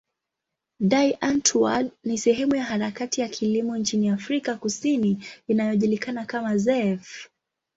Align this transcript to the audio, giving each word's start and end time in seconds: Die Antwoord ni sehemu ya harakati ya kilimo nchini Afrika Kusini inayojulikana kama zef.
Die 0.91 1.17
Antwoord 1.21 1.91
ni 2.03 2.17
sehemu 2.17 2.55
ya 2.55 2.63
harakati 2.63 3.21
ya 3.21 3.27
kilimo 3.29 3.77
nchini 3.77 4.09
Afrika 4.09 4.55
Kusini 4.55 5.23
inayojulikana 5.47 6.25
kama 6.25 6.57
zef. 6.57 7.29